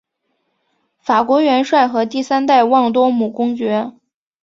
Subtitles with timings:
[0.99, 3.91] 法国元帅和第三代旺多姆公爵。